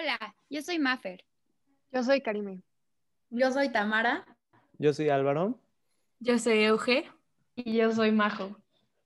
Hola, 0.00 0.36
yo 0.48 0.62
soy 0.62 0.78
Maffer. 0.78 1.24
Yo 1.90 2.04
soy 2.04 2.20
Karime. 2.20 2.62
Yo 3.30 3.50
soy 3.50 3.72
Tamara. 3.72 4.24
Yo 4.78 4.92
soy 4.92 5.08
Álvaro. 5.08 5.58
Yo 6.20 6.38
soy 6.38 6.62
Euge. 6.62 7.10
Y 7.56 7.76
yo 7.76 7.90
soy 7.90 8.12
Majo. 8.12 8.56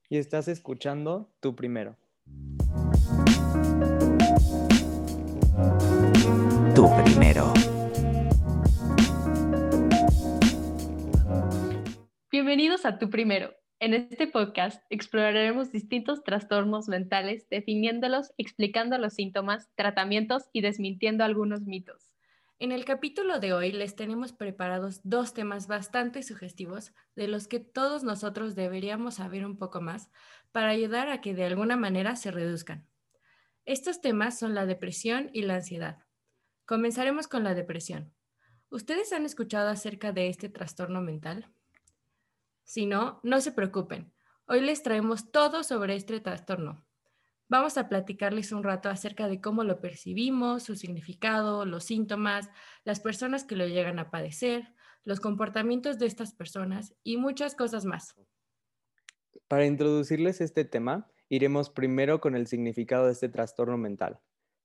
Y 0.07 0.19
estás 0.19 0.47
escuchando 0.47 1.31
Tu 1.39 1.55
Primero. 1.55 1.95
Tu 6.75 6.87
Primero. 7.03 7.51
Bienvenidos 12.29 12.85
a 12.85 12.99
Tu 12.99 13.09
Primero. 13.09 13.51
En 13.83 13.93
este 13.93 14.27
podcast 14.27 14.81
exploraremos 14.89 15.73
distintos 15.73 16.23
trastornos 16.23 16.87
mentales, 16.87 17.49
definiéndolos, 17.49 18.31
explicando 18.37 18.97
los 18.97 19.15
síntomas, 19.15 19.69
tratamientos 19.75 20.43
y 20.53 20.61
desmintiendo 20.61 21.25
algunos 21.25 21.63
mitos. 21.63 22.13
En 22.59 22.71
el 22.71 22.85
capítulo 22.85 23.41
de 23.41 23.51
hoy 23.51 23.73
les 23.73 23.97
tenemos 23.97 24.31
preparados 24.31 25.01
dos 25.03 25.33
temas 25.33 25.67
bastante 25.67 26.23
sugestivos 26.23 26.93
de 27.17 27.27
los 27.27 27.49
que 27.49 27.59
todos 27.59 28.05
nosotros 28.05 28.55
deberíamos 28.55 29.15
saber 29.15 29.45
un 29.45 29.57
poco 29.57 29.81
más 29.81 30.09
para 30.53 30.69
ayudar 30.69 31.09
a 31.09 31.19
que 31.19 31.33
de 31.33 31.43
alguna 31.43 31.75
manera 31.75 32.15
se 32.15 32.31
reduzcan. 32.31 32.87
Estos 33.65 33.99
temas 33.99 34.39
son 34.39 34.55
la 34.55 34.65
depresión 34.65 35.29
y 35.33 35.41
la 35.41 35.55
ansiedad. 35.55 35.97
Comenzaremos 36.65 37.27
con 37.27 37.43
la 37.43 37.53
depresión. 37.53 38.13
¿Ustedes 38.69 39.11
han 39.11 39.25
escuchado 39.25 39.67
acerca 39.67 40.13
de 40.13 40.29
este 40.29 40.47
trastorno 40.47 41.01
mental? 41.01 41.51
Si 42.63 42.85
no, 42.85 43.19
no 43.23 43.41
se 43.41 43.51
preocupen. 43.51 44.13
Hoy 44.47 44.61
les 44.61 44.83
traemos 44.83 45.31
todo 45.31 45.63
sobre 45.63 45.95
este 45.95 46.19
trastorno. 46.19 46.85
Vamos 47.49 47.77
a 47.77 47.87
platicarles 47.87 48.51
un 48.51 48.63
rato 48.63 48.89
acerca 48.89 49.27
de 49.27 49.41
cómo 49.41 49.63
lo 49.63 49.79
percibimos, 49.79 50.63
su 50.63 50.75
significado, 50.75 51.65
los 51.65 51.83
síntomas, 51.83 52.49
las 52.83 52.99
personas 52.99 53.43
que 53.43 53.55
lo 53.55 53.67
llegan 53.67 53.99
a 53.99 54.09
padecer, 54.09 54.73
los 55.03 55.19
comportamientos 55.19 55.99
de 55.99 56.07
estas 56.07 56.33
personas 56.33 56.95
y 57.03 57.17
muchas 57.17 57.55
cosas 57.55 57.85
más. 57.85 58.15
Para 59.47 59.65
introducirles 59.65 60.41
este 60.41 60.65
tema, 60.65 61.11
iremos 61.29 61.69
primero 61.69 62.19
con 62.21 62.35
el 62.35 62.47
significado 62.47 63.05
de 63.05 63.11
este 63.11 63.29
trastorno 63.29 63.77
mental. 63.77 64.19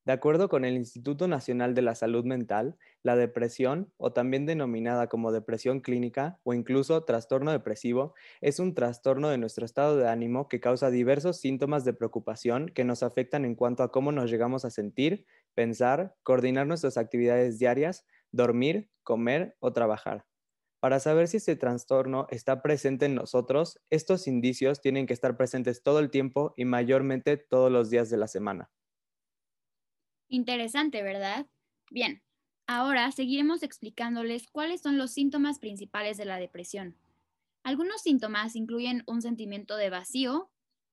De 0.05 0.13
acuerdo 0.13 0.49
con 0.49 0.65
el 0.65 0.75
Instituto 0.75 1.29
Nacional 1.29 1.75
de 1.75 1.83
la 1.83 1.95
Salud 1.95 2.25
Mental, 2.25 2.79
la 3.03 3.15
depresión, 3.15 3.93
o 3.99 4.13
también 4.13 4.47
denominada 4.47 5.09
como 5.09 5.33
depresión 5.33 5.81
clínica 5.81 6.41
o 6.45 6.55
incluso 6.55 7.05
trastorno 7.05 7.53
depresivo, 7.53 8.15
es 8.41 8.59
un 8.59 8.75
trastorno 8.75 9.29
de 9.29 9.37
nuestro 9.37 9.67
estado 9.67 9.99
de 9.99 10.09
ánimo 10.09 10.49
que 10.49 10.61
causa 10.61 10.91
diversos 10.91 11.41
síntomas 11.41 11.85
de 11.85 11.93
preocupación 11.93 12.71
que 12.71 12.85
nos 12.85 13.03
afectan 13.03 13.45
en 13.45 13.55
cuanto 13.55 13.83
a 13.83 13.93
cómo 13.93 14.11
nos 14.11 14.31
llegamos 14.31 14.65
a 14.65 14.71
sentir, 14.71 15.27
pensar, 15.55 16.17
coordinar 16.23 16.67
nuestras 16.67 16.97
actividades 16.97 17.59
diarias, 17.59 18.07
dormir, 18.33 18.91
comer 19.03 19.57
o 19.61 19.75
trabajar. 19.75 20.25
Para 20.81 21.01
saber 21.01 21.27
si 21.29 21.39
este 21.39 21.57
trastorno 21.57 22.29
está 22.31 22.63
presente 22.63 23.07
en 23.07 23.17
nosotros, 23.17 23.81
estos 23.91 24.29
indicios 24.29 24.81
tienen 24.81 25.07
que 25.07 25.13
estar 25.13 25.37
presentes 25.37 25.83
todo 25.83 25.99
el 25.99 26.09
tiempo 26.09 26.55
y 26.57 26.65
mayormente 26.65 27.37
todos 27.37 27.71
los 27.71 27.91
días 27.91 28.11
de 28.11 28.17
la 28.17 28.29
semana. 28.29 28.71
Interesante, 30.29 31.03
¿verdad? 31.03 31.47
Bien, 31.91 32.23
ahora 32.67 33.11
seguiremos 33.13 33.63
explicándoles 33.63 34.47
cuáles 34.47 34.83
son 34.83 34.99
los 34.99 35.13
síntomas 35.13 35.59
principales 35.59 36.17
de 36.19 36.27
la 36.27 36.39
depresión. 36.39 36.99
Algunos 37.63 38.03
síntomas 38.03 38.57
incluyen 38.57 39.05
un 39.07 39.23
sentimiento 39.23 39.77
de 39.77 39.91
vacío, 39.91 40.51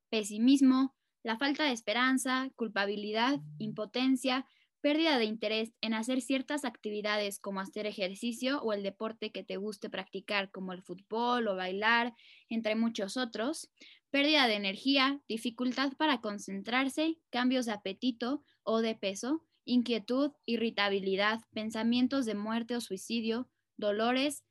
pesimismo, 0.09 0.95
la 1.23 1.37
falta 1.37 1.63
de 1.65 1.71
esperanza, 1.71 2.49
culpabilidad, 2.55 3.39
impotencia, 3.57 4.47
pérdida 4.81 5.17
de 5.17 5.25
interés 5.25 5.73
en 5.81 5.93
hacer 5.95 6.21
ciertas 6.21 6.63
actividades 6.63 7.39
como 7.39 7.59
hacer 7.59 7.87
ejercicio 7.87 8.61
o 8.61 8.71
el 8.71 8.83
deporte 8.83 9.31
que 9.31 9.43
te 9.43 9.57
guste 9.57 9.89
practicar 9.89 10.51
como 10.51 10.73
el 10.73 10.83
fútbol 10.83 11.47
o 11.47 11.55
bailar, 11.55 12.13
entre 12.49 12.75
muchos 12.75 13.17
otros, 13.17 13.71
pérdida 14.11 14.47
de 14.47 14.55
energía, 14.55 15.21
dificultad 15.27 15.93
para 15.97 16.21
concentrarse, 16.21 17.17
cambios 17.31 17.65
de 17.65 17.71
apetito 17.73 18.43
o 18.65 18.81
de 18.81 18.95
peso, 18.95 19.45
inquietud, 19.63 20.33
irritabilidad, 20.45 21.39
pensamientos 21.53 22.25
de 22.25 22.35
muerte 22.35 22.75
o 22.75 22.81
suicidio, 22.81 23.47
dolores 23.77 24.43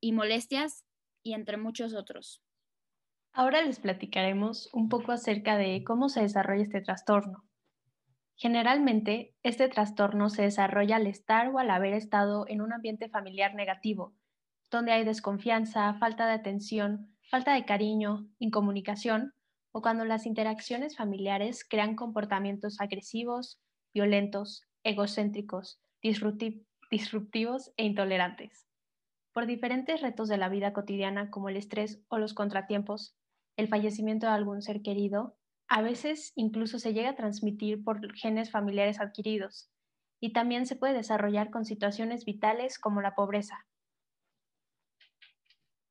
y 0.00 0.12
molestias, 0.12 0.84
y 1.22 1.34
entre 1.34 1.56
muchos 1.56 1.94
otros. 1.94 2.42
Ahora 3.32 3.62
les 3.62 3.78
platicaremos 3.78 4.68
un 4.72 4.88
poco 4.88 5.12
acerca 5.12 5.56
de 5.56 5.84
cómo 5.84 6.08
se 6.08 6.22
desarrolla 6.22 6.62
este 6.62 6.80
trastorno. 6.80 7.44
Generalmente, 8.36 9.34
este 9.42 9.68
trastorno 9.68 10.30
se 10.30 10.42
desarrolla 10.42 10.96
al 10.96 11.06
estar 11.06 11.48
o 11.48 11.58
al 11.58 11.70
haber 11.70 11.92
estado 11.92 12.46
en 12.48 12.62
un 12.62 12.72
ambiente 12.72 13.08
familiar 13.08 13.54
negativo, 13.54 14.14
donde 14.70 14.92
hay 14.92 15.04
desconfianza, 15.04 15.94
falta 15.94 16.26
de 16.26 16.32
atención, 16.32 17.14
falta 17.28 17.54
de 17.54 17.64
cariño, 17.64 18.28
incomunicación 18.38 19.34
o 19.72 19.82
cuando 19.82 20.04
las 20.04 20.26
interacciones 20.26 20.96
familiares 20.96 21.64
crean 21.68 21.94
comportamientos 21.94 22.80
agresivos, 22.80 23.60
violentos, 23.94 24.64
egocéntricos, 24.84 25.80
disruptivos 26.02 27.72
e 27.76 27.84
intolerantes. 27.84 28.66
Por 29.32 29.46
diferentes 29.46 30.00
retos 30.00 30.28
de 30.28 30.38
la 30.38 30.48
vida 30.48 30.72
cotidiana 30.72 31.30
como 31.30 31.48
el 31.48 31.56
estrés 31.56 32.02
o 32.08 32.18
los 32.18 32.34
contratiempos, 32.34 33.16
el 33.56 33.68
fallecimiento 33.68 34.26
de 34.26 34.32
algún 34.32 34.62
ser 34.62 34.82
querido, 34.82 35.36
a 35.68 35.82
veces 35.82 36.32
incluso 36.34 36.80
se 36.80 36.92
llega 36.92 37.10
a 37.10 37.16
transmitir 37.16 37.84
por 37.84 38.12
genes 38.14 38.50
familiares 38.50 39.00
adquiridos 39.00 39.70
y 40.20 40.32
también 40.32 40.66
se 40.66 40.76
puede 40.76 40.94
desarrollar 40.94 41.50
con 41.50 41.64
situaciones 41.64 42.24
vitales 42.24 42.78
como 42.78 43.00
la 43.02 43.14
pobreza. 43.14 43.66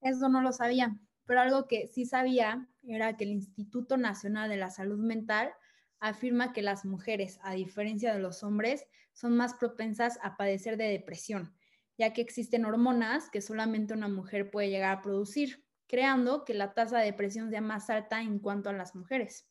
Eso 0.01 0.28
no 0.29 0.41
lo 0.41 0.51
sabía 0.51 0.97
pero 1.29 1.41
algo 1.41 1.67
que 1.67 1.85
sí 1.85 2.07
sabía 2.07 2.67
era 2.81 3.16
que 3.16 3.23
el 3.23 3.29
Instituto 3.29 3.97
Nacional 3.97 4.50
de 4.50 4.57
la 4.57 4.72
Salud 4.72 4.97
Mental 4.97 5.53
afirma 6.00 6.53
que 6.53 6.63
las 6.63 6.85
mujeres, 6.85 7.38
a 7.44 7.53
diferencia 7.53 8.12
de 8.12 8.19
los 8.19 8.41
hombres, 8.41 8.88
son 9.13 9.38
más 9.38 9.53
propensas 9.53 10.18
a 10.23 10.38
padecer 10.38 10.75
de 10.75 10.85
depresión, 10.85 11.56
ya 12.00 12.13
que 12.13 12.22
existen 12.22 12.66
hormonas 12.66 13.29
que 13.29 13.41
solamente 13.41 13.94
una 13.94 14.07
mujer 14.07 14.50
puede 14.50 14.72
llegar 14.72 14.97
a 14.97 15.01
producir, 15.03 15.63
creando 15.85 16.45
que 16.45 16.56
la 16.56 16.73
tasa 16.73 16.97
de 16.97 17.06
depresión 17.06 17.51
sea 17.51 17.62
más 17.62 17.91
alta 17.91 18.23
en 18.23 18.39
cuanto 18.39 18.72
a 18.72 18.73
las 18.73 18.95
mujeres. 18.95 19.47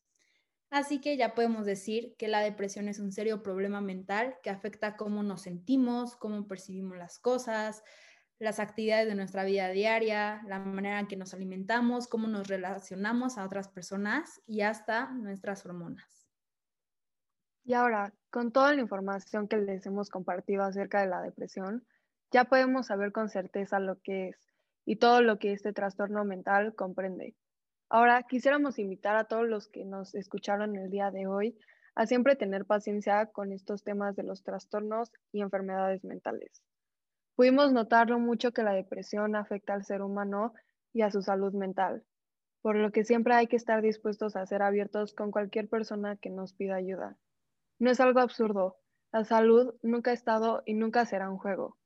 Así 0.71 1.01
que 1.01 1.17
ya 1.17 1.37
podemos 1.37 1.65
decir 1.65 2.17
que 2.19 2.27
la 2.27 2.41
depresión 2.41 2.89
es 2.89 2.99
un 2.99 3.13
serio 3.13 3.45
problema 3.45 3.81
mental 3.81 4.35
que 4.43 4.51
afecta 4.51 4.97
cómo 4.97 5.23
nos 5.23 5.43
sentimos, 5.43 6.17
cómo 6.17 6.49
percibimos 6.49 6.99
las 6.99 7.21
cosas, 7.21 7.85
las 8.39 8.61
actividades 8.61 9.09
de 9.09 9.15
nuestra 9.15 9.45
vida 9.45 9.69
diaria, 9.71 10.43
la 10.47 10.59
manera 10.61 11.01
en 11.01 11.09
que 11.09 11.17
nos 11.17 11.35
alimentamos, 11.35 12.07
cómo 12.07 12.29
nos 12.29 12.47
relacionamos 12.47 13.37
a 13.37 13.45
otras 13.45 13.69
personas 13.69 14.41
y 14.47 14.61
hasta 14.61 15.11
nuestras 15.13 15.67
hormonas. 15.67 16.29
Y 17.65 17.75
ahora, 17.75 18.15
con 18.31 18.53
toda 18.53 18.75
la 18.75 18.81
información 18.81 19.49
que 19.49 19.59
les 19.59 19.85
hemos 19.87 20.09
compartido 20.09 20.63
acerca 20.63 21.01
de 21.01 21.09
la 21.09 21.21
depresión, 21.21 21.85
ya 22.31 22.45
podemos 22.45 22.87
saber 22.87 23.13
con 23.13 23.29
certeza 23.29 23.81
lo 23.81 24.01
que 24.01 24.29
es 24.29 24.37
y 24.85 24.97
todo 24.97 25.21
lo 25.21 25.39
que 25.39 25.53
este 25.53 25.73
trastorno 25.73 26.25
mental 26.25 26.75
comprende. 26.75 27.35
Ahora, 27.91 28.23
quisiéramos 28.23 28.79
invitar 28.79 29.17
a 29.17 29.25
todos 29.25 29.49
los 29.49 29.69
que 29.69 29.85
nos 29.85 30.15
escucharon 30.15 30.77
el 30.77 30.91
día 30.91 31.11
de 31.11 31.27
hoy 31.27 31.59
a 31.95 32.07
siempre 32.07 32.37
tener 32.37 32.65
paciencia 32.65 33.27
con 33.27 33.53
estos 33.53 33.83
temas 33.83 34.15
de 34.15 34.23
los 34.23 34.45
trastornos 34.45 35.11
y 35.33 35.43
enfermedades 35.43 36.05
mentales. 36.05 36.63
Pudimos 37.39 37.73
notar 37.73 38.11
lo 38.11 38.19
mucho 38.19 38.51
que 38.51 38.65
la 38.65 38.73
depresión 38.73 39.37
afecta 39.37 39.73
al 39.73 39.85
ser 39.85 40.03
humano 40.03 40.55
y 40.93 41.03
a 41.03 41.13
su 41.13 41.23
salud 41.23 41.55
mental, 41.55 42.03
por 42.63 42.75
lo 42.75 42.91
que 42.91 43.05
siempre 43.05 43.33
hay 43.33 43.47
que 43.47 43.55
estar 43.55 43.81
dispuestos 43.81 44.35
a 44.35 44.45
ser 44.45 44.61
abiertos 44.61 45.15
con 45.15 45.31
cualquier 45.31 45.69
persona 45.69 46.17
que 46.17 46.31
nos 46.31 46.53
pida 46.53 46.75
ayuda. 46.75 47.17
No 47.79 47.93
es 47.93 48.01
algo 48.01 48.19
absurdo, 48.19 48.79
la 49.13 49.23
salud 49.23 49.73
nunca 49.83 50.11
ha 50.11 50.15
estado 50.15 50.65
y 50.67 50.75
nunca 50.75 51.07
será 51.07 51.31
un 51.31 51.39
juego. 51.39 51.77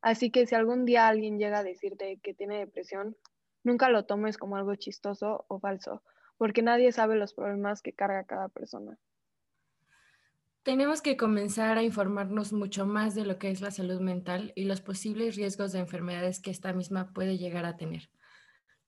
Así 0.00 0.32
que 0.32 0.44
si 0.44 0.56
algún 0.56 0.84
día 0.84 1.06
alguien 1.06 1.38
llega 1.38 1.60
a 1.60 1.62
decirte 1.62 2.18
que 2.20 2.34
tiene 2.34 2.58
depresión, 2.58 3.16
nunca 3.62 3.90
lo 3.90 4.06
tomes 4.06 4.36
como 4.36 4.56
algo 4.56 4.74
chistoso 4.74 5.44
o 5.46 5.60
falso, 5.60 6.02
porque 6.36 6.62
nadie 6.62 6.90
sabe 6.90 7.14
los 7.14 7.32
problemas 7.32 7.80
que 7.80 7.92
carga 7.92 8.24
cada 8.24 8.48
persona. 8.48 8.98
Tenemos 10.66 11.00
que 11.00 11.16
comenzar 11.16 11.78
a 11.78 11.84
informarnos 11.84 12.52
mucho 12.52 12.86
más 12.86 13.14
de 13.14 13.24
lo 13.24 13.38
que 13.38 13.52
es 13.52 13.60
la 13.60 13.70
salud 13.70 14.00
mental 14.00 14.52
y 14.56 14.64
los 14.64 14.80
posibles 14.80 15.36
riesgos 15.36 15.70
de 15.70 15.78
enfermedades 15.78 16.40
que 16.40 16.50
esta 16.50 16.72
misma 16.72 17.12
puede 17.12 17.38
llegar 17.38 17.64
a 17.64 17.76
tener. 17.76 18.10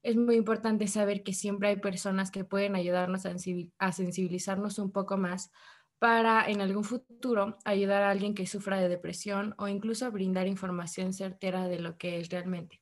Es 0.02 0.16
muy 0.16 0.34
importante 0.34 0.88
saber 0.88 1.22
que 1.22 1.32
siempre 1.32 1.68
hay 1.68 1.76
personas 1.76 2.32
que 2.32 2.42
pueden 2.42 2.74
ayudarnos 2.74 3.26
a 3.26 3.92
sensibilizarnos 3.92 4.80
un 4.80 4.90
poco 4.90 5.18
más 5.18 5.52
para 6.00 6.50
en 6.50 6.62
algún 6.62 6.82
futuro 6.82 7.58
ayudar 7.64 8.02
a 8.02 8.10
alguien 8.10 8.34
que 8.34 8.48
sufra 8.48 8.80
de 8.80 8.88
depresión 8.88 9.54
o 9.56 9.68
incluso 9.68 10.10
brindar 10.10 10.48
información 10.48 11.12
certera 11.12 11.68
de 11.68 11.78
lo 11.78 11.96
que 11.96 12.18
es 12.18 12.28
realmente. 12.28 12.80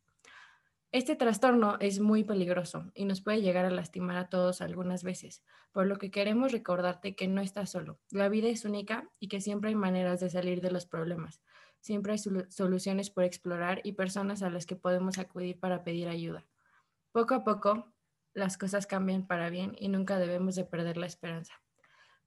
Este 0.93 1.17
trastorno 1.17 1.77
es 1.81 2.01
muy 2.01 2.25
peligroso 2.25 2.91
y 2.95 3.05
nos 3.05 3.21
puede 3.21 3.43
llegar 3.43 3.67
a 3.67 3.71
lastimar 3.71 4.17
a 4.17 4.29
todos 4.29 4.61
algunas 4.61 5.03
veces, 5.03 5.43
por 5.73 5.87
lo 5.87 5.99
que 5.99 6.11
queremos 6.11 6.53
recordarte 6.53 7.17
que 7.17 7.29
no 7.29 7.43
estás 7.43 7.71
solo. 7.71 7.99
La 8.11 8.29
vida 8.29 8.49
es 8.49 8.65
única 8.65 9.11
y 9.19 9.29
que 9.29 9.41
siempre 9.41 9.71
hay 9.71 9.75
maneras 9.75 10.21
de 10.21 10.31
salir 10.31 10.61
de 10.61 10.71
los 10.71 10.87
problemas. 10.87 11.43
Siempre 11.81 12.13
hay 12.13 12.19
soluciones 12.19 13.11
por 13.11 13.25
explorar 13.25 13.81
y 13.85 13.93
personas 13.93 14.43
a 14.43 14.51
las 14.51 14.65
que 14.65 14.77
podemos 14.77 15.19
acudir 15.19 15.59
para 15.59 15.85
pedir 15.85 16.09
ayuda. 16.09 16.47
Poco 17.13 17.35
a 17.35 17.45
poco, 17.45 17.93
las 18.33 18.57
cosas 18.57 18.87
cambian 18.87 19.27
para 19.27 19.51
bien 19.51 19.75
y 19.79 19.89
nunca 19.89 20.19
debemos 20.19 20.55
de 20.55 20.65
perder 20.65 20.97
la 20.97 21.07
esperanza. 21.07 21.55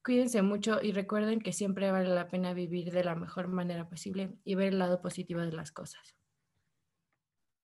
Cuídense 0.03 0.41
mucho 0.41 0.81
y 0.81 0.91
recuerden 0.91 1.39
que 1.39 1.53
siempre 1.53 1.91
vale 1.91 2.09
la 2.09 2.27
pena 2.27 2.53
vivir 2.53 2.91
de 2.91 3.03
la 3.03 3.15
mejor 3.15 3.47
manera 3.47 3.87
posible 3.87 4.37
y 4.43 4.55
ver 4.55 4.69
el 4.69 4.79
lado 4.79 5.01
positivo 5.01 5.41
de 5.41 5.51
las 5.51 5.71
cosas. 5.71 6.15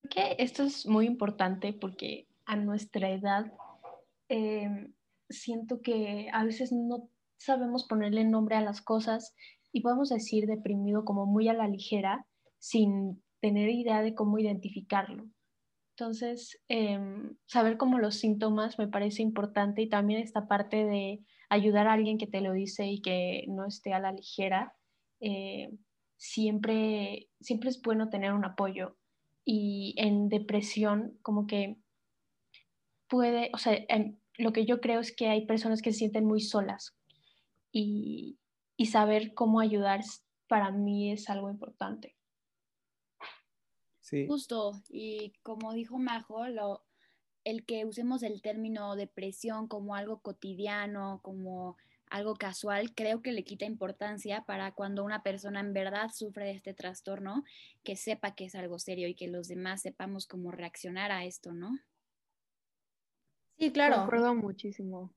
Que 0.10 0.36
esto 0.40 0.63
es 0.63 0.86
muy 0.86 1.06
importante 1.06 1.74
porque 1.74 2.28
a 2.46 2.56
nuestra 2.56 3.10
edad 3.10 3.52
em, 4.30 4.94
siento 5.30 5.81
que 5.81 6.30
a 6.31 6.44
veces 6.44 6.72
no 6.72 7.10
sabemos 7.38 7.88
ponerle 7.88 8.24
nombre 8.24 8.56
a 8.56 8.62
las 8.62 8.81
cosas 8.81 9.34
y 9.72 9.81
podemos 9.81 10.10
decir 10.10 10.48
deprimido 10.48 11.06
como 11.06 11.25
muy 11.25 11.48
a 11.50 11.54
la 11.54 11.68
ligera 11.68 12.25
sin 12.60 13.22
tener 13.42 13.69
idea 13.69 14.02
de 14.02 14.16
cómo 14.16 14.40
identificarlo. 14.40 15.25
Entonces, 15.98 16.62
em, 16.68 17.38
saber 17.46 17.78
cómo 17.78 18.00
los 18.00 18.16
síntomas 18.16 18.78
me 18.78 18.88
parece 18.88 19.22
importante 19.22 19.81
y 19.81 19.90
también 19.90 20.22
esta 20.22 20.48
parte 20.48 20.86
de 20.86 21.22
ayudar 21.50 21.88
a 21.88 21.94
alguien 21.94 22.18
que 22.18 22.28
te 22.28 22.42
lo 22.42 22.51
dice 22.51 22.88
y 22.88 23.01
que 23.01 23.46
no 23.48 23.66
esté 23.66 23.94
a 23.94 24.00
la 24.00 24.12
ligera. 24.12 24.75
Eh, 25.22 25.69
siempre, 26.18 27.30
siempre 27.40 27.69
es 27.69 27.81
bueno 27.81 28.10
tener 28.10 28.34
un 28.34 28.46
apoyo. 28.46 28.98
Y 29.45 29.94
en 29.97 30.27
depresión, 30.27 31.18
como 31.21 31.47
que 31.47 31.77
puede, 33.07 33.51
o 33.53 33.57
sea, 33.57 33.77
lo 34.38 34.51
que 34.51 34.65
yo 34.65 34.81
creo 34.81 35.00
es 35.00 35.15
que 35.15 35.30
hay 35.30 35.45
personas 35.45 35.81
que 35.81 35.92
se 35.92 36.00
sienten 36.00 36.25
muy 36.25 36.42
solas 36.42 36.97
y, 37.71 38.39
y 38.75 38.88
saber 38.88 39.33
cómo 39.33 39.59
ayudar 39.59 40.01
para 40.47 40.71
mí 40.71 41.12
es 41.12 41.30
algo 41.30 41.50
importante. 41.50 42.15
Justo, 44.27 44.74
y 44.89 45.33
como 45.42 45.74
dijo 45.74 45.98
Majo, 45.98 46.48
lo, 46.48 46.83
el 47.44 47.65
que 47.65 47.86
usemos 47.86 48.21
el 48.21 48.41
término 48.41 48.95
depresión 48.95 49.68
como 49.68 49.95
algo 49.95 50.19
cotidiano, 50.19 51.21
como 51.24 51.77
algo 52.15 52.35
casual, 52.35 52.94
creo 52.95 53.21
que 53.21 53.33
le 53.33 53.44
quita 53.44 53.65
importancia 53.65 54.45
para 54.45 54.71
cuando 54.71 55.03
una 55.03 55.21
persona 55.21 55.59
en 55.59 55.73
verdad 55.73 56.09
sufre 56.13 56.45
de 56.45 56.51
este 56.51 56.73
trastorno, 56.73 57.44
que 57.83 57.95
sepa 57.95 58.35
que 58.35 58.45
es 58.45 58.56
algo 58.56 58.79
serio 58.79 59.07
y 59.07 59.15
que 59.15 59.27
los 59.27 59.50
demás 59.50 59.81
sepamos 59.81 60.25
cómo 60.25 60.51
reaccionar 60.51 61.12
a 61.12 61.25
esto, 61.25 61.53
¿no? 61.53 61.77
Sí, 63.57 63.71
claro. 63.71 63.97
Concuerdo 63.97 64.33
muchísimo. 64.33 65.13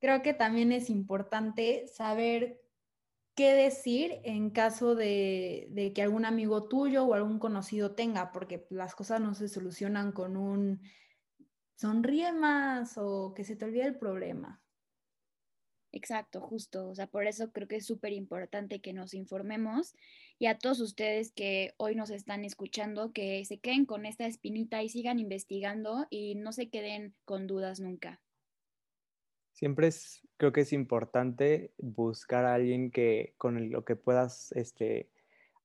Creo 0.00 0.20
que 0.22 0.34
también 0.34 0.72
es 0.72 0.90
importante 0.90 1.86
saber 1.86 2.60
qué 3.36 3.52
decir 3.54 4.20
en 4.24 4.50
caso 4.50 4.96
de, 4.96 5.92
que 5.94 6.02
algún 6.02 6.24
amigo 6.24 6.68
tuyo 6.68 7.04
o 7.04 7.14
algún 7.14 7.38
conocido 7.38 7.94
tenga, 7.94 8.32
porque 8.32 8.66
las 8.70 8.96
cosas 8.96 9.20
no 9.20 9.34
se 9.34 9.48
solucionan 9.48 10.10
con 10.10 10.36
un 10.36 10.80
sonríe 11.76 12.32
más 12.32 12.98
o 12.98 13.32
que 13.32 13.44
se 13.44 13.54
te 13.54 13.64
olvide 13.64 13.84
el 13.84 13.96
problema. 13.96 14.60
Exacto, 15.92 16.40
justo. 16.40 16.88
O 16.88 16.94
sea, 16.94 17.08
por 17.08 17.26
eso 17.26 17.50
creo 17.50 17.66
que 17.66 17.76
es 17.76 17.86
súper 17.86 18.12
importante 18.12 18.80
que 18.80 18.92
nos 18.92 19.12
informemos 19.12 19.94
y 20.38 20.46
a 20.46 20.56
todos 20.58 20.80
ustedes 20.80 21.32
que 21.32 21.74
hoy 21.78 21.96
nos 21.96 22.10
están 22.10 22.44
escuchando, 22.44 23.12
que 23.12 23.44
se 23.44 23.58
queden 23.58 23.86
con 23.86 24.06
esta 24.06 24.26
espinita 24.26 24.82
y 24.82 24.88
sigan 24.88 25.18
investigando 25.18 26.06
y 26.08 26.36
no 26.36 26.52
se 26.52 26.70
queden 26.70 27.14
con 27.24 27.46
dudas 27.46 27.80
nunca. 27.80 28.20
Siempre 29.52 29.88
es, 29.88 30.26
creo 30.36 30.52
que 30.52 30.62
es 30.62 30.72
importante 30.72 31.74
buscar 31.76 32.44
a 32.44 32.54
alguien 32.54 32.90
que 32.90 33.34
con 33.36 33.70
lo 33.70 33.84
que 33.84 33.96
puedas 33.96 34.52
este, 34.52 35.10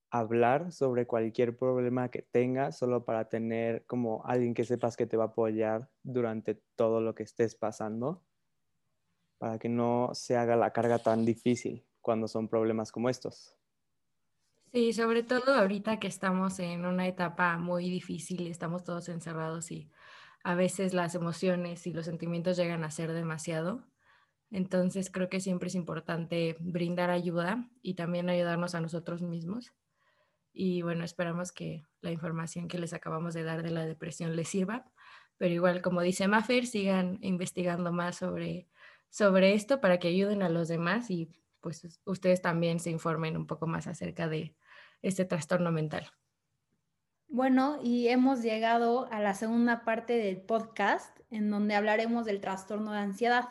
hablar 0.09 0.71
sobre 0.71 1.05
cualquier 1.05 1.55
problema 1.55 2.09
que 2.09 2.23
tengas, 2.23 2.77
solo 2.77 3.05
para 3.05 3.29
tener 3.29 3.85
como 3.85 4.25
alguien 4.25 4.53
que 4.53 4.63
sepas 4.63 4.97
que 4.97 5.05
te 5.05 5.17
va 5.17 5.25
a 5.25 5.27
apoyar 5.27 5.89
durante 6.03 6.55
todo 6.75 6.99
lo 6.99 7.13
que 7.15 7.23
estés 7.23 7.55
pasando, 7.55 8.23
para 9.37 9.59
que 9.59 9.69
no 9.69 10.11
se 10.13 10.37
haga 10.37 10.55
la 10.55 10.71
carga 10.71 10.99
tan 10.99 11.25
difícil 11.25 11.85
cuando 12.01 12.27
son 12.27 12.47
problemas 12.47 12.91
como 12.91 13.09
estos. 13.09 13.55
Sí, 14.71 14.91
sobre 14.93 15.23
todo 15.23 15.53
ahorita 15.55 15.99
que 15.99 16.07
estamos 16.07 16.59
en 16.59 16.85
una 16.85 17.07
etapa 17.07 17.57
muy 17.57 17.89
difícil, 17.89 18.47
estamos 18.47 18.83
todos 18.83 19.07
encerrados 19.09 19.71
y 19.71 19.89
a 20.43 20.53
veces 20.53 20.93
las 20.93 21.15
emociones 21.15 21.87
y 21.87 21.93
los 21.93 22.05
sentimientos 22.05 22.57
llegan 22.57 22.83
a 22.83 22.91
ser 22.91 23.13
demasiado. 23.13 23.87
Entonces 24.51 25.09
creo 25.09 25.29
que 25.29 25.39
siempre 25.39 25.69
es 25.69 25.75
importante 25.75 26.57
brindar 26.59 27.09
ayuda 27.09 27.69
y 27.81 27.95
también 27.95 28.29
ayudarnos 28.29 28.75
a 28.75 28.81
nosotros 28.81 29.21
mismos. 29.21 29.73
Y 30.53 30.81
bueno, 30.83 31.03
esperamos 31.03 31.51
que 31.51 31.85
la 32.01 32.11
información 32.11 32.67
que 32.67 32.77
les 32.77 32.93
acabamos 32.93 33.33
de 33.33 33.43
dar 33.43 33.63
de 33.63 33.71
la 33.71 33.85
depresión 33.85 34.35
les 34.35 34.49
sirva. 34.49 34.85
Pero 35.37 35.53
igual, 35.53 35.81
como 35.81 36.01
dice 36.01 36.27
Maffer, 36.27 36.65
sigan 36.65 37.17
investigando 37.21 37.91
más 37.91 38.17
sobre, 38.17 38.67
sobre 39.15 39.53
esto 39.53 39.79
para 39.79 39.97
que 39.97 40.09
ayuden 40.09 40.43
a 40.43 40.49
los 40.49 40.67
demás 40.67 41.09
y 41.09 41.29
pues 41.61 42.01
ustedes 42.03 42.41
también 42.41 42.81
se 42.81 42.89
informen 42.89 43.37
un 43.37 43.47
poco 43.47 43.65
más 43.65 43.87
acerca 43.87 44.27
de 44.27 44.57
este 45.01 45.23
trastorno 45.23 45.71
mental. 45.71 46.11
Bueno, 47.29 47.79
y 47.81 48.09
hemos 48.09 48.41
llegado 48.41 49.07
a 49.13 49.21
la 49.21 49.33
segunda 49.33 49.85
parte 49.85 50.17
del 50.17 50.41
podcast 50.41 51.17
en 51.31 51.49
donde 51.49 51.75
hablaremos 51.75 52.25
del 52.25 52.41
trastorno 52.41 52.91
de 52.91 52.99
ansiedad. 52.99 53.45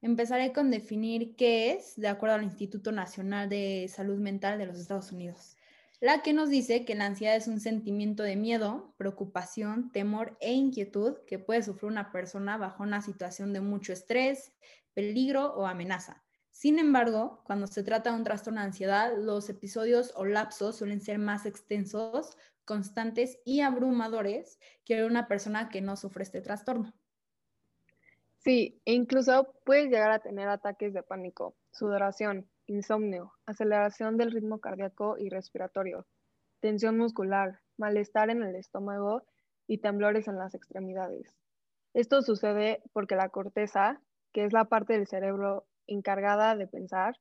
Empezaré 0.00 0.54
con 0.54 0.70
definir 0.70 1.36
qué 1.36 1.72
es, 1.72 1.96
de 1.96 2.08
acuerdo 2.08 2.36
al 2.36 2.44
Instituto 2.44 2.90
Nacional 2.90 3.50
de 3.50 3.90
Salud 3.94 4.18
Mental 4.18 4.56
de 4.56 4.64
los 4.64 4.78
Estados 4.78 5.12
Unidos, 5.12 5.55
la 6.00 6.22
que 6.22 6.32
nos 6.32 6.50
dice 6.50 6.84
que 6.84 6.94
la 6.94 7.06
ansiedad 7.06 7.36
es 7.36 7.48
un 7.48 7.60
sentimiento 7.60 8.22
de 8.22 8.36
miedo, 8.36 8.94
preocupación, 8.98 9.90
temor 9.92 10.36
e 10.40 10.52
inquietud 10.52 11.18
que 11.26 11.38
puede 11.38 11.62
sufrir 11.62 11.90
una 11.90 12.12
persona 12.12 12.58
bajo 12.58 12.82
una 12.82 13.00
situación 13.00 13.52
de 13.52 13.60
mucho 13.60 13.92
estrés, 13.92 14.52
peligro 14.92 15.54
o 15.54 15.66
amenaza. 15.66 16.22
Sin 16.50 16.78
embargo, 16.78 17.42
cuando 17.44 17.66
se 17.66 17.82
trata 17.82 18.10
de 18.10 18.16
un 18.16 18.24
trastorno 18.24 18.60
de 18.60 18.66
ansiedad, 18.66 19.12
los 19.16 19.48
episodios 19.50 20.12
o 20.16 20.24
lapsos 20.24 20.76
suelen 20.76 21.00
ser 21.00 21.18
más 21.18 21.44
extensos 21.44 22.36
constantes 22.64 23.38
y 23.44 23.60
abrumadores 23.60 24.58
que 24.84 25.04
una 25.04 25.28
persona 25.28 25.68
que 25.68 25.80
no 25.80 25.96
sufre 25.96 26.24
este 26.24 26.40
trastorno. 26.40 26.94
Sí, 28.38 28.80
incluso 28.84 29.54
puedes 29.64 29.90
llegar 29.90 30.10
a 30.10 30.18
tener 30.20 30.48
ataques 30.48 30.94
de 30.94 31.02
pánico, 31.02 31.56
sudoración, 31.72 32.48
insomnio, 32.66 33.32
aceleración 33.46 34.16
del 34.16 34.32
ritmo 34.32 34.60
cardíaco 34.60 35.16
y 35.18 35.28
respiratorio, 35.28 36.06
tensión 36.60 36.98
muscular, 36.98 37.60
malestar 37.76 38.30
en 38.30 38.42
el 38.42 38.56
estómago 38.56 39.22
y 39.66 39.78
temblores 39.78 40.28
en 40.28 40.38
las 40.38 40.54
extremidades. 40.54 41.34
Esto 41.94 42.22
sucede 42.22 42.82
porque 42.92 43.16
la 43.16 43.28
corteza, 43.28 44.00
que 44.32 44.44
es 44.44 44.52
la 44.52 44.66
parte 44.66 44.92
del 44.92 45.06
cerebro 45.06 45.66
encargada 45.86 46.56
de 46.56 46.66
pensar, 46.66 47.16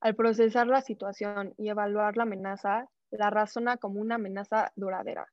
al 0.00 0.14
procesar 0.14 0.66
la 0.66 0.80
situación 0.80 1.54
y 1.58 1.68
evaluar 1.68 2.16
la 2.16 2.22
amenaza, 2.22 2.88
la 3.10 3.28
razona 3.28 3.76
como 3.76 4.00
una 4.00 4.14
amenaza 4.14 4.72
duradera. 4.76 5.26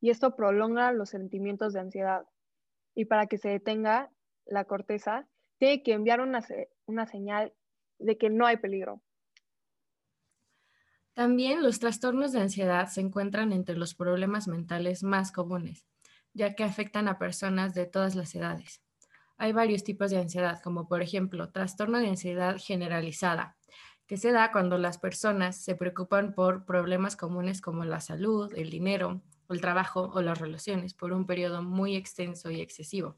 Y 0.00 0.10
esto 0.10 0.36
prolonga 0.36 0.92
los 0.92 1.10
sentimientos 1.10 1.72
de 1.72 1.80
ansiedad. 1.80 2.26
Y 2.94 3.06
para 3.06 3.26
que 3.26 3.36
se 3.36 3.50
detenga 3.50 4.10
la 4.46 4.64
corteza, 4.64 5.26
tiene 5.58 5.82
que 5.82 5.92
enviar 5.92 6.20
una, 6.20 6.40
una 6.86 7.06
señal 7.06 7.52
de 7.98 8.18
que 8.18 8.30
no 8.30 8.46
hay 8.46 8.56
peligro. 8.56 9.02
También 11.14 11.62
los 11.62 11.78
trastornos 11.78 12.32
de 12.32 12.40
ansiedad 12.40 12.88
se 12.88 13.00
encuentran 13.00 13.52
entre 13.52 13.76
los 13.76 13.94
problemas 13.94 14.48
mentales 14.48 15.02
más 15.02 15.32
comunes, 15.32 15.86
ya 16.34 16.54
que 16.54 16.62
afectan 16.62 17.08
a 17.08 17.18
personas 17.18 17.72
de 17.72 17.86
todas 17.86 18.14
las 18.14 18.34
edades. 18.34 18.82
Hay 19.38 19.52
varios 19.52 19.82
tipos 19.82 20.10
de 20.10 20.18
ansiedad, 20.18 20.60
como 20.62 20.88
por 20.88 21.02
ejemplo 21.02 21.50
trastorno 21.50 21.98
de 21.98 22.08
ansiedad 22.08 22.56
generalizada, 22.58 23.56
que 24.06 24.16
se 24.16 24.30
da 24.30 24.52
cuando 24.52 24.78
las 24.78 24.98
personas 24.98 25.56
se 25.56 25.74
preocupan 25.74 26.34
por 26.34 26.64
problemas 26.64 27.16
comunes 27.16 27.60
como 27.60 27.84
la 27.84 28.00
salud, 28.00 28.52
el 28.54 28.70
dinero, 28.70 29.22
el 29.48 29.60
trabajo 29.60 30.10
o 30.14 30.22
las 30.22 30.38
relaciones 30.38 30.94
por 30.94 31.12
un 31.12 31.26
periodo 31.26 31.62
muy 31.62 31.96
extenso 31.96 32.50
y 32.50 32.60
excesivo. 32.60 33.16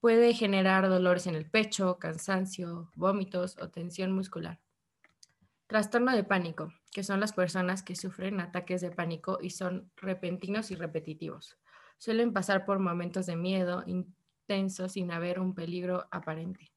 Puede 0.00 0.32
generar 0.32 0.88
dolores 0.88 1.26
en 1.26 1.34
el 1.34 1.50
pecho, 1.50 1.98
cansancio, 1.98 2.90
vómitos 2.94 3.56
o 3.60 3.68
tensión 3.68 4.12
muscular. 4.12 4.60
Trastorno 5.66 6.14
de 6.14 6.22
pánico, 6.22 6.72
que 6.92 7.02
son 7.02 7.18
las 7.18 7.32
personas 7.32 7.82
que 7.82 7.96
sufren 7.96 8.40
ataques 8.40 8.80
de 8.80 8.92
pánico 8.92 9.38
y 9.42 9.50
son 9.50 9.90
repentinos 9.96 10.70
y 10.70 10.76
repetitivos. 10.76 11.58
Suelen 11.98 12.32
pasar 12.32 12.64
por 12.64 12.78
momentos 12.78 13.26
de 13.26 13.34
miedo 13.34 13.82
intensos 13.86 14.92
sin 14.92 15.10
haber 15.10 15.40
un 15.40 15.54
peligro 15.54 16.06
aparente. 16.12 16.70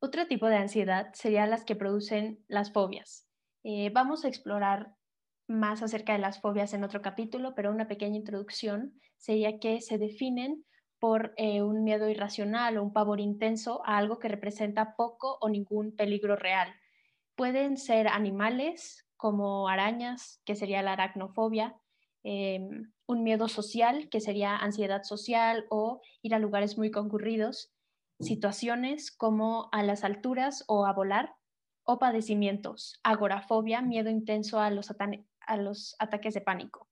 Otro 0.00 0.26
tipo 0.26 0.46
de 0.46 0.56
ansiedad 0.56 1.12
sería 1.14 1.46
las 1.46 1.64
que 1.64 1.76
producen 1.76 2.44
las 2.48 2.72
fobias. 2.72 3.28
Eh, 3.62 3.90
vamos 3.94 4.24
a 4.24 4.28
explorar 4.28 4.96
más 5.46 5.80
acerca 5.80 6.12
de 6.12 6.18
las 6.18 6.40
fobias 6.40 6.74
en 6.74 6.82
otro 6.82 7.02
capítulo, 7.02 7.54
pero 7.54 7.70
una 7.70 7.86
pequeña 7.86 8.16
introducción 8.16 9.00
sería 9.16 9.60
que 9.60 9.80
se 9.80 9.98
definen 9.98 10.64
por 11.02 11.34
eh, 11.36 11.62
un 11.62 11.82
miedo 11.82 12.08
irracional 12.08 12.78
o 12.78 12.82
un 12.84 12.92
pavor 12.92 13.18
intenso 13.18 13.82
a 13.84 13.98
algo 13.98 14.20
que 14.20 14.28
representa 14.28 14.94
poco 14.94 15.36
o 15.40 15.48
ningún 15.48 15.96
peligro 15.96 16.36
real. 16.36 16.72
Pueden 17.34 17.76
ser 17.76 18.06
animales 18.06 19.04
como 19.16 19.68
arañas, 19.68 20.40
que 20.44 20.54
sería 20.54 20.80
la 20.80 20.92
aracnofobia, 20.92 21.74
em, 22.22 22.92
un 23.06 23.24
miedo 23.24 23.48
social, 23.48 24.08
que 24.10 24.20
sería 24.20 24.56
ansiedad 24.56 25.02
social 25.02 25.66
o 25.70 26.02
ir 26.22 26.36
a 26.36 26.38
lugares 26.38 26.78
muy 26.78 26.92
concurridos, 26.92 27.72
situaciones 28.20 29.10
como 29.10 29.70
a 29.72 29.82
las 29.82 30.04
alturas 30.04 30.62
o 30.68 30.86
a 30.86 30.92
volar, 30.92 31.34
o 31.82 31.98
padecimientos, 31.98 33.00
agorafobia, 33.02 33.82
miedo 33.82 34.08
intenso 34.08 34.60
a 34.60 34.70
los, 34.70 34.94
a 35.40 35.56
los 35.56 35.96
ataques 35.98 36.34
de 36.34 36.42
pánico. 36.42 36.88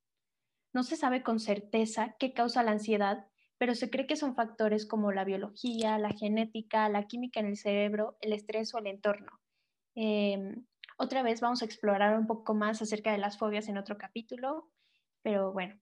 No 0.72 0.82
se 0.82 0.96
sabe 0.96 1.22
con 1.22 1.38
certeza 1.38 2.16
qué 2.18 2.32
causa 2.32 2.64
la 2.64 2.72
ansiedad, 2.72 3.29
pero 3.60 3.74
se 3.74 3.90
cree 3.90 4.06
que 4.06 4.16
son 4.16 4.34
factores 4.34 4.86
como 4.86 5.12
la 5.12 5.24
biología, 5.24 5.98
la 5.98 6.12
genética, 6.12 6.88
la 6.88 7.06
química 7.06 7.40
en 7.40 7.46
el 7.46 7.58
cerebro, 7.58 8.16
el 8.22 8.32
estrés 8.32 8.74
o 8.74 8.78
el 8.78 8.86
entorno. 8.86 9.42
Em, 9.94 10.64
otra 10.96 11.22
vez 11.22 11.42
vamos 11.42 11.60
a 11.60 11.66
explorar 11.66 12.18
un 12.18 12.26
poco 12.26 12.54
más 12.54 12.80
acerca 12.80 13.12
de 13.12 13.18
las 13.18 13.36
fobias 13.36 13.68
en 13.68 13.76
otro 13.76 13.98
capítulo, 13.98 14.70
pero 15.22 15.52
bueno. 15.52 15.78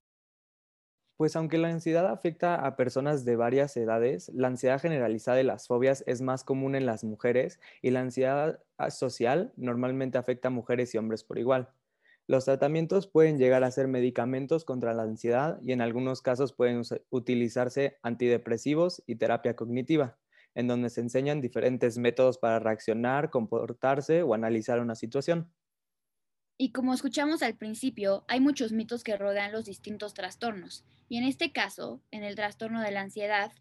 Pues 1.17 1.37
aunque 1.37 1.57
la 1.59 1.69
ansiedad 1.69 2.09
afecta 2.09 2.67
a 2.67 2.75
personas 2.75 3.25
de 3.25 3.37
varias 3.37 3.77
edades, 3.77 4.29
la 4.35 4.49
ansiedad 4.49 4.81
generalizada 4.81 5.37
de 5.37 5.45
las 5.45 5.69
fobias 5.69 6.03
es 6.09 6.21
más 6.21 6.43
común 6.43 6.75
en 6.75 6.85
las 6.85 7.05
mujeres 7.05 7.61
y 7.81 7.91
la 7.91 8.01
ansiedad 8.01 8.61
social 8.91 9.53
normalmente 9.57 10.19
afecta 10.19 10.49
a 10.49 10.51
mujeres 10.51 10.95
y 10.95 10.99
hombres 10.99 11.23
por 11.23 11.39
igual. 11.39 11.71
Los 12.29 12.45
tratamientos 12.45 13.09
pueden 13.09 13.39
llegar 13.39 13.65
a 13.65 13.71
ser 13.71 13.89
medicamentos 13.89 14.67
contra 14.67 14.93
la 14.93 15.03
ansiedad 15.05 15.59
y 15.63 15.73
en 15.73 15.81
algunos 15.81 16.21
casos 16.21 16.53
pueden 16.53 16.83
utilizarse 17.09 17.97
antidepresivos 18.03 19.03
y 19.07 19.17
terapia 19.17 19.57
cognitiva, 19.57 20.19
en 20.55 20.67
donde 20.67 20.91
se 20.91 21.01
enseñan 21.01 21.41
diferentes 21.41 21.97
métodos 21.97 22.37
para 22.37 22.59
reaccionar, 22.59 23.31
comportarse 23.31 24.23
o 24.23 24.35
analizar 24.35 24.79
una 24.81 24.95
situación. 24.95 25.51
Y 26.59 26.73
como 26.73 26.93
escuchamos 26.93 27.43
al 27.43 27.57
principio, 27.57 28.27
hay 28.29 28.41
muchos 28.41 28.73
mitos 28.73 29.05
que 29.05 29.17
rodean 29.17 29.51
los 29.51 29.65
distintos 29.65 30.13
trastornos. 30.13 30.85
Y 31.09 31.17
en 31.17 31.25
este 31.25 31.51
caso, 31.51 32.03
en 32.11 32.25
el 32.25 32.35
trastorno 32.35 32.83
de 32.83 32.91
la 32.91 33.01
ansiedad, 33.01 33.53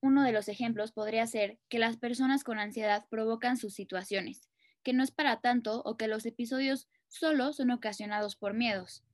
uno 0.00 0.24
de 0.24 0.32
los 0.32 0.48
ejemplos 0.48 0.90
podría 0.90 1.28
ser 1.28 1.60
que 1.68 1.78
las 1.78 1.96
personas 1.96 2.42
con 2.42 2.58
ansiedad 2.58 3.04
provocan 3.08 3.56
sus 3.56 3.72
situaciones, 3.72 4.48
que 4.82 4.94
no 4.94 5.04
es 5.04 5.12
para 5.12 5.40
tanto 5.40 5.80
o 5.84 5.96
que 5.96 6.08
los 6.08 6.26
episodios 6.26 6.88
solo 7.10 7.52
son 7.52 7.70
ocasionados 7.70 8.36
por 8.36 8.54
miedos. 8.54 9.04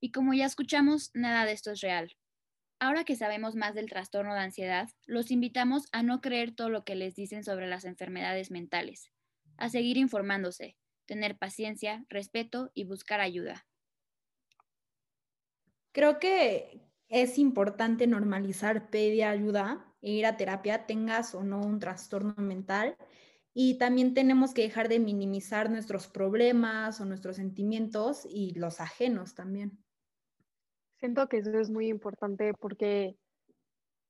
Y 0.00 0.12
como 0.12 0.34
ya 0.34 0.44
escuchamos, 0.44 1.10
nada 1.14 1.44
de 1.44 1.52
esto 1.52 1.72
es 1.72 1.80
real. 1.80 2.16
Ahora 2.78 3.04
que 3.04 3.16
sabemos 3.16 3.56
más 3.56 3.74
del 3.74 3.88
trastorno 3.88 4.34
de 4.34 4.40
ansiedad, 4.40 4.90
los 5.06 5.30
invitamos 5.30 5.88
a 5.92 6.02
no 6.02 6.20
creer 6.20 6.54
todo 6.54 6.68
lo 6.68 6.84
que 6.84 6.94
les 6.94 7.14
dicen 7.14 7.42
sobre 7.42 7.66
las 7.66 7.84
enfermedades 7.84 8.50
mentales, 8.50 9.10
a 9.56 9.70
seguir 9.70 9.96
informándose, 9.96 10.76
tener 11.06 11.38
paciencia, 11.38 12.04
respeto 12.10 12.70
y 12.74 12.84
buscar 12.84 13.20
ayuda. 13.20 13.66
Creo 15.92 16.18
que 16.18 16.82
es 17.08 17.38
importante 17.38 18.06
normalizar 18.06 18.90
pedir 18.90 19.24
ayuda 19.24 19.94
e 20.02 20.10
ir 20.10 20.26
a 20.26 20.36
terapia, 20.36 20.84
tengas 20.84 21.34
o 21.34 21.42
no 21.42 21.60
un 21.60 21.78
trastorno 21.78 22.34
mental 22.36 22.98
y 23.58 23.78
también 23.78 24.12
tenemos 24.12 24.52
que 24.52 24.60
dejar 24.60 24.90
de 24.90 24.98
minimizar 24.98 25.70
nuestros 25.70 26.08
problemas 26.08 27.00
o 27.00 27.06
nuestros 27.06 27.36
sentimientos 27.36 28.26
y 28.28 28.52
los 28.52 28.82
ajenos 28.82 29.34
también. 29.34 29.82
Siento 30.96 31.26
que 31.26 31.38
eso 31.38 31.58
es 31.58 31.70
muy 31.70 31.88
importante 31.88 32.52
porque 32.52 33.16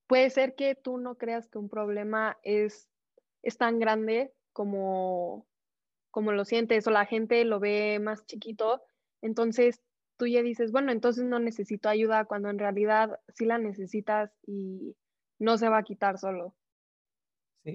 puede 0.09 0.31
ser 0.31 0.57
que 0.57 0.75
tú 0.75 0.99
no 0.99 1.15
creas 1.15 1.47
que 1.47 1.59
un 1.59 1.69
problema 1.69 2.37
es, 2.43 2.89
es 3.43 3.57
tan 3.57 3.79
grande 3.79 4.33
como, 4.53 5.47
como 6.11 6.33
lo 6.33 6.45
sientes 6.45 6.85
o 6.89 6.91
la 6.91 7.07
gente 7.07 7.45
lo 7.45 7.61
ve 7.61 8.01
más 8.01 8.27
chiquito. 8.27 8.83
Entonces 9.23 9.81
tú 10.17 10.27
ya 10.27 10.43
dices, 10.43 10.73
bueno, 10.73 10.91
entonces 10.91 11.25
no 11.25 11.39
necesito 11.39 11.89
ayuda 11.89 12.25
cuando 12.25 12.51
en 12.51 12.59
realidad 12.59 13.21
sí 13.29 13.45
la 13.45 13.59
necesitas 13.59 14.33
y 14.45 14.97
no 15.39 15.57
se 15.57 15.69
va 15.69 15.79
a 15.79 15.85
quitar 15.85 16.19
solo 16.19 16.57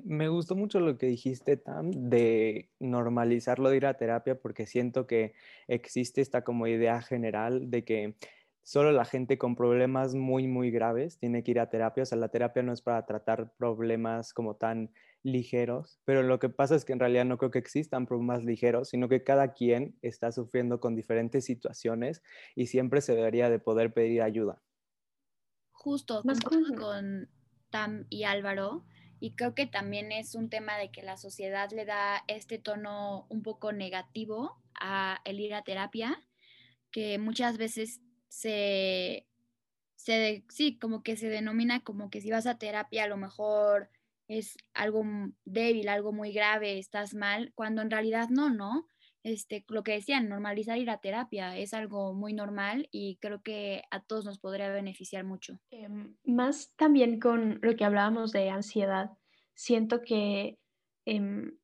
me 0.06 0.30
gustó 0.30 0.56
mucho 0.56 0.80
lo 0.80 0.98
que 0.98 1.08
dijiste, 1.08 1.58
Tam, 1.58 1.92
de 1.92 2.70
normalizarlo 2.80 3.70
de 3.70 3.78
ir 3.78 3.86
a 3.86 3.98
terapia, 3.98 4.40
porque 4.40 4.66
siento 4.66 5.08
que 5.08 5.34
existe 5.68 6.22
esta 6.22 6.44
como 6.44 6.68
idea 6.68 7.02
general 7.02 7.70
de 7.70 7.84
que 7.84 8.16
solo 8.64 8.92
la 8.92 9.06
gente 9.06 9.38
con 9.38 9.56
problemas 9.56 10.16
muy, 10.16 10.48
muy 10.48 10.72
graves 10.72 11.18
tiene 11.18 11.44
que 11.44 11.52
ir 11.52 11.60
a 11.60 11.70
terapia. 11.70 12.04
O 12.04 12.06
sea, 12.06 12.18
la 12.18 12.30
terapia 12.30 12.64
no 12.64 12.72
es 12.72 12.82
para 12.82 13.06
tratar 13.06 13.54
problemas 13.58 14.34
como 14.34 14.56
tan 14.56 14.92
ligeros, 15.24 16.00
pero 16.06 16.24
lo 16.24 16.40
que 16.40 16.50
pasa 16.50 16.76
es 16.76 16.86
que 16.86 16.94
en 16.94 17.00
realidad 17.00 17.26
no 17.26 17.38
creo 17.38 17.52
que 17.52 17.60
existan 17.60 18.06
problemas 18.06 18.44
ligeros, 18.44 18.90
sino 18.90 19.10
que 19.10 19.24
cada 19.24 19.54
quien 19.54 19.98
está 20.02 20.32
sufriendo 20.32 20.80
con 20.80 20.96
diferentes 20.96 21.46
situaciones 21.46 22.24
y 22.56 22.68
siempre 22.68 23.02
se 23.02 23.16
debería 23.16 23.50
de 23.50 23.60
poder 23.60 23.94
pedir 23.94 24.22
ayuda. 24.22 24.62
Justo, 25.72 26.22
más 26.24 26.40
con 26.40 27.30
Tam 27.70 28.06
y 28.10 28.24
Álvaro 28.24 28.86
y 29.22 29.36
creo 29.36 29.54
que 29.54 29.68
también 29.68 30.12
es 30.12 30.34
un 30.34 30.50
tema 30.50 30.78
de 30.78 30.90
que 30.90 31.04
la 31.04 31.16
sociedad 31.16 31.70
le 31.72 31.86
da 31.86 32.24
este 32.28 32.58
tono 32.58 33.28
un 33.30 33.44
poco 33.44 33.72
negativo 33.72 34.58
a 34.74 35.22
el 35.26 35.40
ir 35.40 35.54
a 35.54 35.62
terapia, 35.62 36.20
que 36.90 37.20
muchas 37.20 37.60
veces 37.60 38.02
se, 38.30 39.28
se, 39.96 40.44
sí, 40.50 40.80
como 40.80 41.04
que 41.04 41.18
se 41.18 41.30
denomina 41.30 41.82
como 41.82 42.10
que 42.10 42.20
si 42.20 42.32
vas 42.32 42.48
a 42.48 42.58
terapia 42.58 43.04
a 43.04 43.08
lo 43.08 43.18
mejor 43.18 43.92
es 44.28 44.58
algo 44.74 45.06
débil, 45.46 45.88
algo 45.90 46.12
muy 46.12 46.34
grave, 46.34 46.80
estás 46.80 47.14
mal, 47.14 47.52
cuando 47.54 47.84
en 47.84 47.92
realidad 47.92 48.30
no, 48.30 48.50
¿no? 48.50 48.88
Este, 49.24 49.64
lo 49.68 49.84
que 49.84 49.94
decían, 49.94 50.30
normalizar 50.30 50.78
ir 50.78 50.90
a 50.90 51.00
terapia 51.00 51.58
es 51.58 51.74
algo 51.74 52.14
muy 52.14 52.34
normal 52.34 52.88
y 52.92 53.18
creo 53.22 53.42
que 53.42 53.84
a 53.92 54.02
todos 54.02 54.26
nos 54.26 54.40
podría 54.40 54.70
beneficiar 54.70 55.24
mucho. 55.24 55.60
Em, 55.70 56.16
más 56.24 56.74
también 56.76 57.20
con 57.20 57.60
lo 57.62 57.76
que 57.76 57.86
hablábamos 57.86 58.32
de 58.32 58.50
ansiedad, 58.50 59.12
siento 59.54 60.02
que 60.02 60.58
em, 61.06 61.58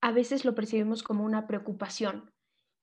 a 0.00 0.12
veces 0.12 0.44
lo 0.44 0.54
percibimos 0.54 1.02
como 1.02 1.24
una 1.24 1.46
preocupación 1.46 2.32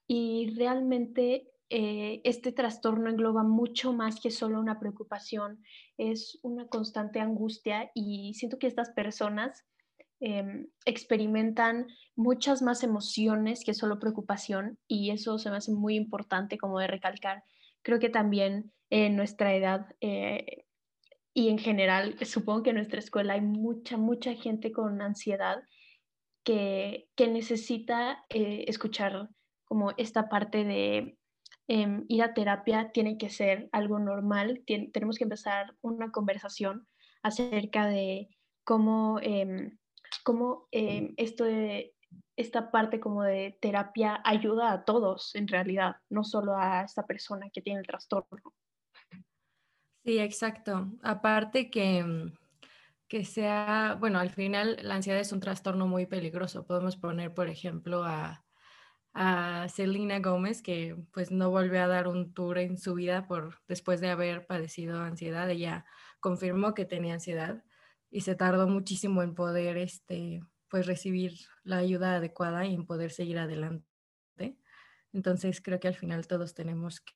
y 0.07 0.53
realmente 0.57 1.49
eh, 1.69 2.21
este 2.23 2.51
trastorno 2.51 3.09
engloba 3.09 3.43
mucho 3.43 3.93
más 3.93 4.19
que 4.19 4.31
solo 4.31 4.59
una 4.59 4.79
preocupación, 4.79 5.63
es 5.97 6.39
una 6.43 6.67
constante 6.67 7.19
angustia 7.19 7.89
y 7.95 8.33
siento 8.35 8.59
que 8.59 8.67
estas 8.67 8.91
personas 8.91 9.65
Em, 10.25 10.67
experimentan 10.85 11.87
muchas 12.15 12.61
más 12.61 12.81
emociones 12.81 13.65
que 13.65 13.73
solo 13.73 13.99
preocupación 13.99 14.79
y 14.87 15.11
eso 15.11 15.37
se 15.37 15.49
me 15.49 15.57
hace 15.57 15.73
muy 15.73 15.95
importante 15.97 16.57
como 16.57 16.79
de 16.79 16.87
recalcar. 16.87 17.43
Creo 17.81 17.99
que 17.99 18.07
también 18.07 18.71
en 18.89 19.17
nuestra 19.17 19.53
edad 19.53 19.85
eh, 19.99 20.63
y 21.33 21.49
en 21.49 21.57
general, 21.57 22.15
supongo 22.25 22.63
que 22.63 22.69
en 22.69 22.77
nuestra 22.77 22.99
escuela 22.99 23.33
hay 23.33 23.41
mucha, 23.41 23.97
mucha 23.97 24.33
gente 24.35 24.71
con 24.71 25.01
ansiedad 25.01 25.57
que, 26.45 27.09
que 27.17 27.27
necesita 27.27 28.23
eh, 28.29 28.63
escuchar 28.69 29.27
como 29.65 29.91
esta 29.97 30.29
parte 30.29 30.63
de 30.63 31.17
em, 31.67 32.05
ir 32.07 32.23
a 32.23 32.33
terapia 32.33 32.91
tiene 32.93 33.17
que 33.17 33.29
ser 33.29 33.67
algo 33.73 33.99
normal, 33.99 34.63
tenemos 34.65 35.17
que 35.17 35.25
empezar 35.25 35.75
una 35.81 36.11
conversación 36.11 36.87
acerca 37.23 37.87
de 37.87 38.29
cómo 38.63 39.19
em, 39.21 39.77
cómo 40.23 40.67
em, 40.71 41.13
esto 41.17 41.43
de, 41.43 41.93
esta 42.35 42.71
parte 42.71 42.99
como 42.99 43.23
de 43.23 43.57
terapia 43.61 44.21
ayuda 44.23 44.71
a 44.71 44.85
todos 44.85 45.35
en 45.35 45.47
realidad, 45.47 45.97
no 46.09 46.23
solo 46.23 46.55
a 46.57 46.83
esta 46.83 47.05
persona 47.05 47.49
que 47.51 47.61
tiene 47.61 47.79
el 47.79 47.87
trastorno. 47.87 48.53
Sí, 50.03 50.19
exacto. 50.19 50.91
Aparte 51.01 51.69
que, 51.69 52.03
mm, 52.03 52.33
que 53.07 53.23
sea, 53.23 53.95
bueno, 53.99 54.19
al 54.19 54.31
final 54.31 54.77
la 54.81 54.95
ansiedad 54.95 55.21
es 55.21 55.31
un 55.31 55.39
trastorno 55.39 55.87
muy 55.87 56.05
peligroso. 56.05 56.65
Podemos 56.65 56.97
poner, 56.97 57.33
por 57.33 57.47
ejemplo, 57.47 58.03
a, 58.03 58.43
a 59.13 59.67
Selena 59.69 60.19
Gómez, 60.19 60.61
que 60.61 60.97
pues 61.11 61.31
no 61.31 61.51
volvió 61.51 61.83
a 61.83 61.87
dar 61.87 62.07
un 62.07 62.33
tour 62.33 62.57
en 62.57 62.77
su 62.77 62.95
vida 62.95 63.27
por, 63.27 63.59
después 63.67 64.01
de 64.01 64.09
haber 64.09 64.45
padecido 64.45 65.01
ansiedad. 65.01 65.49
Ella 65.49 65.85
confirmó 66.19 66.73
que 66.73 66.85
tenía 66.85 67.13
ansiedad 67.13 67.63
y 68.13 68.21
se 68.21 68.35
tardó 68.35 68.67
muchísimo 68.67 69.23
en 69.23 69.33
poder 69.33 69.75
este, 69.77 70.43
pues 70.69 70.85
recibir 70.85 71.33
la 71.63 71.77
ayuda 71.77 72.17
adecuada 72.17 72.63
y 72.63 72.75
en 72.75 72.85
poder 72.85 73.09
seguir 73.09 73.39
adelante. 73.39 73.87
Entonces 75.11 75.61
creo 75.61 75.79
que 75.79 75.87
al 75.87 75.95
final 75.95 76.27
todos 76.27 76.53
tenemos 76.53 77.01
que 77.01 77.13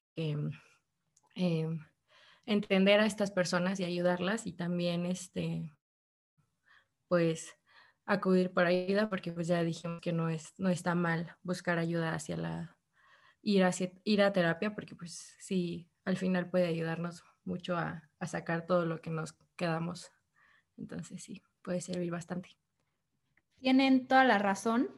em, 1.36 1.80
entender 2.48 3.00
a 3.00 3.06
estas 3.06 3.30
personas 3.30 3.80
y 3.80 3.84
ayudarlas 3.84 4.48
y 4.48 4.54
también 4.54 5.06
este, 5.06 5.72
pues 7.08 7.54
acudir 8.08 8.52
por 8.52 8.66
ayuda 8.66 9.08
porque 9.08 9.32
pues 9.32 9.46
ya 9.46 9.64
dijimos 9.64 10.02
que 10.02 10.14
no, 10.14 10.30
es, 10.30 10.56
no 10.58 10.70
está 10.70 10.96
mal 10.96 11.36
buscar 11.44 11.78
ayuda 11.78 12.16
hacia 12.16 12.38
la 12.38 12.78
ir 13.44 13.64
a, 13.64 13.72
ir 14.04 14.22
a 14.24 14.34
terapia 14.34 14.74
porque 14.74 14.96
pues 14.96 15.36
sí, 15.40 15.92
al 16.06 16.18
final 16.18 16.50
puede 16.50 16.66
ayudarnos 16.66 17.24
mucho 17.44 17.78
a 17.78 18.02
sacar 18.26 18.66
todo 18.66 18.86
lo 18.88 19.00
que 19.00 19.12
nos 19.12 19.38
quedamos. 19.56 20.12
Entonces 20.78 21.24
sí, 21.24 21.42
puede 21.62 21.82
servir 21.82 22.12
bastante. 22.12 22.50
Tienen 23.60 24.08
toda 24.08 24.24
la 24.24 24.38
razón. 24.38 24.90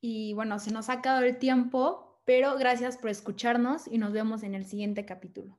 Y 0.00 0.32
bueno, 0.34 0.58
se 0.58 0.72
nos 0.72 0.88
ha 0.88 0.94
acabado 0.94 1.24
el 1.24 1.38
tiempo, 1.38 2.20
pero 2.24 2.56
gracias 2.56 2.96
por 2.96 3.10
escucharnos 3.10 3.86
y 3.86 3.98
nos 3.98 4.12
vemos 4.12 4.42
en 4.42 4.54
el 4.54 4.64
siguiente 4.64 5.04
capítulo. 5.04 5.58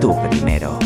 Tu 0.00 0.28
primero. 0.28 0.78